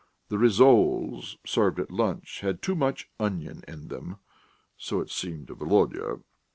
The 0.29 0.37
rissoles 0.39 1.37
served 1.45 1.79
at 1.79 1.91
lunch 1.91 2.39
had 2.39 2.63
too 2.63 2.73
much 2.73 3.11
onion 3.19 3.61
in 3.67 3.89
them 3.89 4.17
so 4.75 4.99
it 4.99 5.11
seemed 5.11 5.45
to 5.49 5.53
Volodya. 5.55 6.21